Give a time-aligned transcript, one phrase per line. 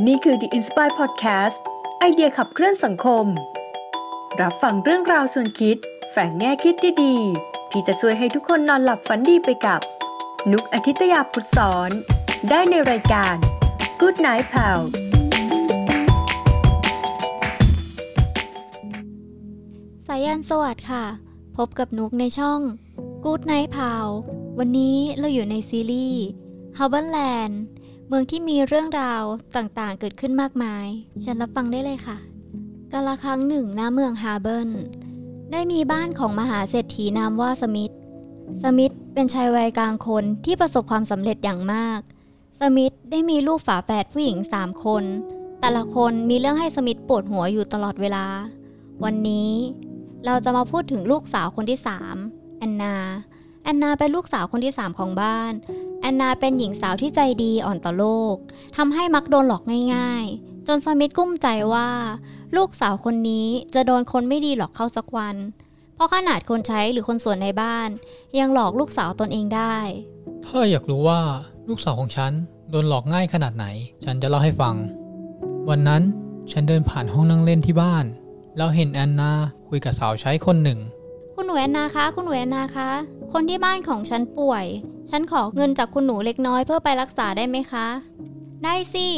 [0.00, 1.58] นี่คือ The Inspire Podcast
[1.98, 3.26] ไอเดียขับเคลื่อนสังคม
[4.40, 5.76] รับฟังเรื่องราวส่วนคิด
[6.10, 9.80] แฝงแง่คิดดีๆที่จะช่วยให้ทุกคนนอนหลับฝันดีไปกับ
[10.52, 11.90] นุกอาทิตยาพุทธสอน
[12.50, 13.34] ได้ในรายการ
[14.00, 14.80] Good Night Pal
[20.06, 21.04] สายันสวัสดิ์ค่ะ
[21.56, 22.60] พบกับนุกในช่อง
[23.24, 24.08] Good Night Pal
[24.58, 26.22] วันนี้เราอยู่ในซีรีส์
[26.78, 27.54] h a r b o r Land
[28.12, 29.22] มืองที่มีเรื่องราว
[29.56, 30.86] ต่างๆ เกิดขึ้นมากมาย
[31.24, 32.16] ฉันรับฟังได้เลยค่ะ
[32.92, 34.70] กาละครั้งหนึ่งณเมืองฮาเบิร์น
[35.52, 37.90] ได้มีบ้านของมหาเศรษฐีนามว่าสมิธ
[38.62, 42.00] สมิธเป็นชายวัยกลางคนที่ประสบความสำเร็จอย่างมาก
[42.60, 45.04] สมิธได้มีลูกฝาแฝดผู้หญิงสามคน
[45.60, 48.26] แต่ละคนมีเรื่องให้สมิธปวดหัวอยู่ตลอดเวลา
[49.04, 49.50] วันนี้
[50.26, 52.16] เราจะมาพูดถึงลูกสาวคนที่สาม
[52.58, 52.96] แอนนา
[53.64, 55.52] แอนนาเป็นลูกสาวคนที่สามของบ้าน
[56.02, 58.36] แอนนาเป็นหญิงสาวที่ใจดีอ่อนต่อโลก
[58.76, 59.62] ทำให้มักโดนหลอก
[59.94, 61.90] ง่ายๆ จนสมิธกุ้มใจว่า
[62.56, 65.36] ลูกสาวคนนี้จะโดนคนไม่ดีหลอกเข้าสักวัน
[65.94, 67.88] เพราะขนาดคนใช้หรือคนส่วนในบ้าน
[68.38, 69.76] ยังหลอกลูกสาวตนเองได้
[70.46, 71.20] ถ้าอยากรู้ว่า
[71.68, 72.32] ลูกสาวของฉัน
[72.70, 73.66] โดนหลอกง่ายขนาดไหน
[74.04, 74.74] ฉันจะเล่าให้ฟัง
[75.68, 76.02] วันนั้น
[76.52, 78.04] ฉันเดินผ่านห้องนั่งเล่นที่บ้าน
[78.56, 79.32] แล้วเห็นแอนนา
[79.68, 80.78] คุยกับสาวใช้คนหนึ่ง
[81.42, 82.88] คุณหนูแอนนาคะ คุณหนูแอนนาคะ
[83.32, 84.64] คนที่บ้านของฉันป่วย
[85.10, 87.86] ฉันขอเงินจากคุณหนูเล็กน้อยเพื่อไปรักษาได้ไหมคะ
[88.64, 89.08] ได้สิ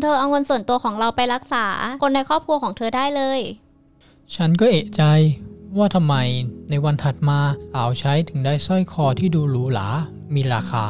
[0.00, 1.66] เธอเอาเงินส่วนตัวของเราไปรักษา
[2.02, 3.40] คนในครอบครัวของเธอได้เลย
[4.34, 5.02] ฉันก็เอะใจ
[5.78, 6.14] ว่าทำไม
[6.70, 7.38] ในวันถัดมา
[7.72, 9.88] สาวใช้ถึงได้สร้อยคอที่ดูหรูหรา
[10.34, 10.86] มีราคา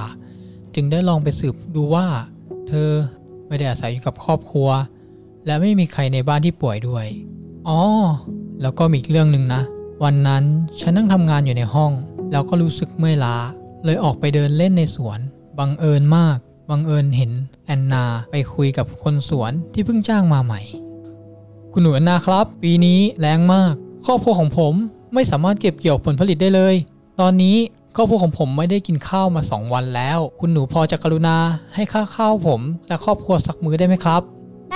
[0.75, 2.07] จึงได้ลองไปสืบดูว่า
[2.69, 2.91] เธอ
[3.47, 4.69] ไม่ได้อาศัยอยู่กับครอบครัว
[5.47, 7.07] และไม่มีใครในบ้านที่ป่วยด้วย
[7.69, 7.81] อ๋อ
[8.63, 9.63] แล้วก็มีอีกเรื่องหนึ่งนะ
[10.05, 10.45] วันนั้น
[10.81, 11.93] ฉันนั่งทำงานอยู่ในห้อง
[12.33, 13.37] แล้วก็รู้สึกเมื่อยล้า
[13.85, 15.19] เลยออกไปเดินเล่นในสวน
[15.59, 16.37] บังเอิญมาก
[16.71, 17.33] บังเอิญเห็น
[17.67, 20.61] แอนนาไปคุยกับคนสวนที่เพิ่งจ้างมาใหม่
[21.73, 23.75] คุณหนูแอนนาครับ ปีนี้แรงมาก
[24.07, 24.75] ครอบครัวของผม
[25.15, 26.75] ไม่สามารถเก็บเกี่ยวผลผลิตได้เลย
[27.21, 27.57] ตอนนี้
[27.97, 31.37] ครอบครัวของผมไม่ได้กินข้าวมาสองวันแล้ว คุณหนูพอจะกรุณา
[31.75, 34.23] ให้ค่าข้าวผมและครอบครัวสักมื้อได้ไหมครับ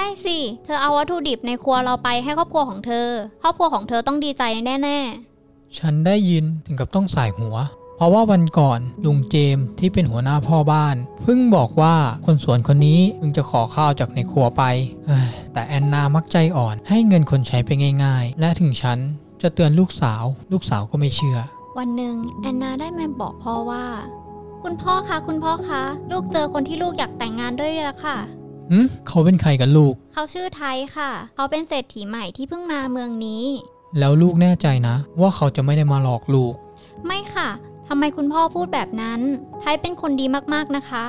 [0.03, 3.09] ได้สิ เธอเอาวัตถุดิบในครัวเราไปให้ครอบครัวของเธอ
[3.43, 4.43] ครอบครัวของเธอต้องดีใจ
[4.85, 4.99] แน่
[5.79, 7.57] ฉันได้ยินถึงกับต้องสายหัว
[7.97, 11.95] เพราะว่าวันก่อนลุงเจมส์ที่เป็นหัวหน้าพ่อบ้าน เพิ่งบอกว่า
[12.27, 14.63] คนสวนคนนี้เพิ่งจะขอข้าวจากในครัวไป
[15.07, 17.71] เอ้ยแต่แอนนามักใจอ่อนให้เงินคนใช้ไป
[18.05, 18.99] ง่าย ๆ และถึงฉัน
[19.43, 23.85] จะเตือนลูกสาว ลูกสาวก็ไม่เชื่อๆวันหนึ่งแอนนาได้มาบอกพ่อว่า
[24.63, 28.19] คุณพ่อคะคุณพ่อคะ ลูกเจอคนที่ลูกอยากแต่งงานด้วยแล้วค่ะ
[28.71, 33.45] หืมเขาเป็นใครกันลูก เขาชื่อไทยค่ะ เขาเป็นเศรษฐีใหม่ที่เพิ่งมาเมืองนี้
[33.99, 36.55] แล้วลูกแน่ใจนะ ว่าเขาจะไม่ได้มาหลอกลูก
[37.07, 37.49] ไม่ค่ะ
[37.89, 39.21] ทำไมคุณพ่อพูดแบบนั้น
[39.61, 41.05] ไทยเป็นคนดีมากๆนะคะ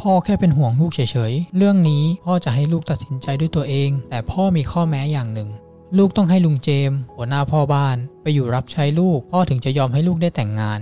[0.00, 1.00] พ่อแค่เป็นห่วงลูกเฉ
[1.30, 5.48] ยๆ เรื่องนี้พ่อจะให้ลูกตัดสินใจด้วยตัวเอง แต่พ่อมีข้อแม้อย่างหนึ่ง
[5.98, 10.80] ลูกต้องให้ลุงเจมส์หัวหน้าพ่อบ้าน ไปอยู่รับใช้ลูก พ่อถึงจะยอมให้ลูกได้แต่งงาน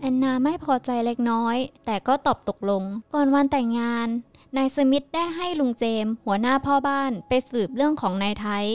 [0.00, 2.82] แอนนาไม่พอใจเล็กน้อย แต่ก็ตอบตกลง
[3.14, 4.08] ก่อนวันแต่งงาน
[4.56, 8.66] นายสมิธได้ให้ลุงเจมส์หัวหน้าพ่อบ้านไปสืบเรื่องของนายไทย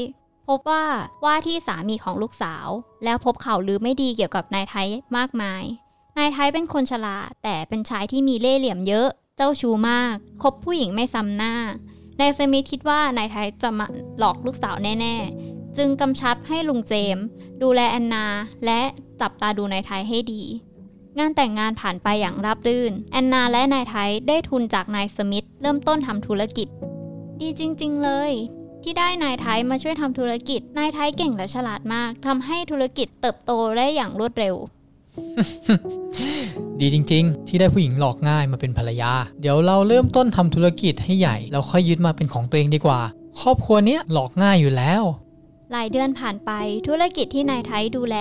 [0.47, 0.85] พบว่า
[1.25, 2.67] ว่าที่สามีของลูกสาว
[3.03, 5.63] แล้วพบข่าวลือไม่ดีเกี่ยวกับนายไทยมากมาย
[6.17, 11.53] นายไทยเป็นคนฉลาด แต่เป็นชายที่มีเล่ห์เหลี่ยมเยอะ เจ้าชู้มาก คบผู้หญิงไม่ซ้ำหน้า
[12.19, 13.85] นายสมิธคิดว่านายไทยจะมา
[14.19, 17.25] หลอกลูกสาวแน่ ๆ จึงกำชับให้ลุงเจมส์
[17.61, 18.25] ดูแลแอนนา
[18.65, 18.81] และ
[19.21, 20.43] จับตาดูนายไทยให้ดี
[21.19, 26.67] งานแต่งงานผ่านไปอย่างราบรื่น แอนนาและนายไทยได้ทุนจากนายสมิธเริ่มต้นทำธุรกิจ
[27.41, 28.31] ดีจริง ๆ เลย
[28.83, 34.55] ที่ได้นายไทยมาช่วยทำธุรกิจ นายไทยเก่งและฉลาดมากทำให้ธุรกิจเติบโตได้อย่างรวดเร็ว
[36.79, 42.99] ดีจริง ๆ ที่ได้ผู้หญิงหลอกง่ายมาเป็นภรรยา เดี๋ยวเราเริ่มต้นทำธุรกิจให้ใหญ่แล้วค่อยยึดมาเป็นของตัวเองดีกว่า
[43.41, 45.01] ครอบครัวเนี้ยหลอกง่ายอยู่แล้ว
[45.71, 46.51] หลายเดือนผ่านไป
[46.87, 48.17] ธุรกิจที่นายไทยดูแล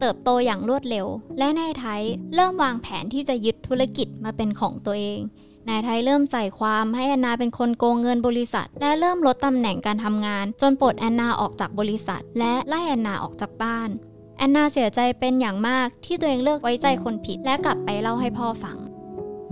[0.00, 1.06] เติบโตอย่างรวดเร็ว
[1.38, 2.02] และนายไทย
[2.34, 5.20] เริ่มวางแผนที่จะยึดธุรกิจมาเป็นของตัวเอง
[5.68, 13.88] นายไทยเริ่มใส่ความให้แอนนาเป็นคนโกงเงินบริษัท และเริ่มลดตำแหน่งการทำงาน จนปลดแอนนาออกจากบริษัท และไล่แอนนาออกจากบ้าน
[14.38, 18.76] แอนนาเสียใจเป็นอย่างมากที่ตัวเองเลิกไว้ใจคนผิดและกลับไปเล่าให้พ่อฟัง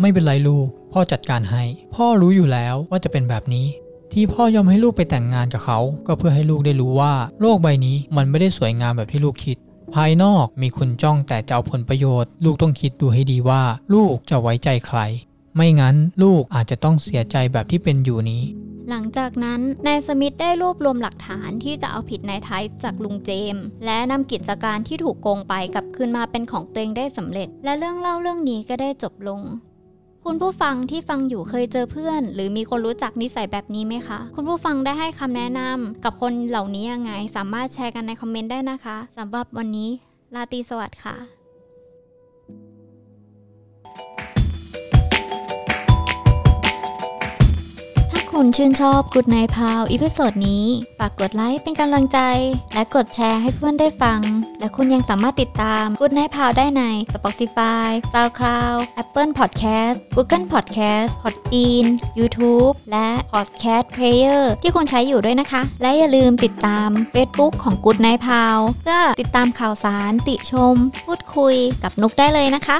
[0.00, 1.62] ไม่เป็นไรลูก พ่อจัดการให้
[1.94, 3.66] พ่อรู้อยู่แล้วว่าจะเป็นแบบนี้
[4.12, 9.56] ที่พ่อยอมให้ลูกไปแต่งงานกับเขา ก็เพื่อให้ลูกได้รู้ว่า โลกใบนี้มันไม่ได้สวยงามแบบที่ลูกคิด
[9.94, 13.62] ภายนอกมีคนจ้องแต่จะเอาผลประโยชน์ ลูกต้องคิดดูให้ดีว่า
[13.94, 15.00] ลูกจะไว้ใจใคร
[15.56, 18.42] ไม่งั้นลูกอาจจะต้องเสียใจแบบที่เป็นอยู่นี้
[18.90, 29.40] หลังจากนั้นนายสมิธได้รวบรวมหลักฐานที่จะเอาผิดนายไทยจากลุงเจมส์และนำกิจการที่ถูกโกงไปกลับคืนมาเป็นของตัวเองได้สำเร็จ และเรื่องเล่าเรื่องนี้ก็ได้จบลง
[30.30, 39.90] คุณผู้ฟังที่ฟังอยู่เคยเจอเพื่อน หรือมีคนรู้จักนิสัยแบบนี้ไหมคะ คุณผู้ฟังได้ให้คำแนะนำกับคนเหล่านี้ยังไง สามารถแชร์กันในคอมเมนต์ได้นะคะสำหรับวันนี้
[40.34, 41.35] ราตรีสวัสดิ์ค่ะ
[48.40, 50.64] คุณชื่นชอบ Good Night พาวอีพิโซดนี้
[50.98, 52.18] ฝากกดไลค์เป็นกำลังใจ
[52.74, 54.20] และกดแชร์ให้เพื่อนได้ฟัง
[54.60, 56.82] และคุณยังสามารถติดตาม Good Night พาวได้ใน
[57.14, 61.86] Spotify, SoundCloud, Apple Podcast, Google Podcast, Podbean,
[62.18, 70.74] YouTube และ Podcast Player ที่คุณใช้อยู่ด้วยนะคะ และอย่าลืมติดตาม Facebook ของ Good Night พาวเพื่อติดตามข่าวสารติชม
[71.04, 72.78] พูดคุยกับนุกได้เลยนะคะ